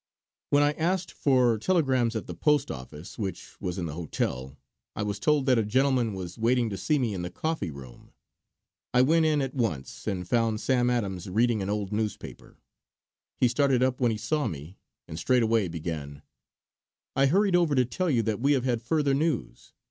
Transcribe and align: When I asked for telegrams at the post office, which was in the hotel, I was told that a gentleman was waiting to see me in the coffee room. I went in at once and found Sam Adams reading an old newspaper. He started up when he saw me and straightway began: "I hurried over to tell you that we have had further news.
When 0.49 0.63
I 0.63 0.71
asked 0.71 1.11
for 1.11 1.59
telegrams 1.59 2.15
at 2.15 2.25
the 2.25 2.33
post 2.33 2.71
office, 2.71 3.19
which 3.19 3.51
was 3.61 3.77
in 3.77 3.85
the 3.85 3.93
hotel, 3.93 4.57
I 4.95 5.03
was 5.03 5.19
told 5.19 5.45
that 5.45 5.59
a 5.59 5.63
gentleman 5.63 6.15
was 6.15 6.39
waiting 6.39 6.71
to 6.71 6.77
see 6.77 6.97
me 6.97 7.13
in 7.13 7.21
the 7.21 7.29
coffee 7.29 7.69
room. 7.69 8.11
I 8.95 9.03
went 9.03 9.27
in 9.27 9.43
at 9.43 9.53
once 9.53 10.07
and 10.07 10.27
found 10.27 10.59
Sam 10.59 10.89
Adams 10.89 11.29
reading 11.29 11.61
an 11.61 11.69
old 11.69 11.91
newspaper. 11.93 12.57
He 13.39 13.47
started 13.47 13.83
up 13.83 14.01
when 14.01 14.09
he 14.09 14.17
saw 14.17 14.47
me 14.47 14.79
and 15.07 15.19
straightway 15.19 15.67
began: 15.67 16.23
"I 17.15 17.27
hurried 17.27 17.55
over 17.55 17.75
to 17.75 17.85
tell 17.85 18.09
you 18.09 18.23
that 18.23 18.39
we 18.39 18.53
have 18.53 18.63
had 18.65 18.81
further 18.81 19.13
news. 19.13 19.71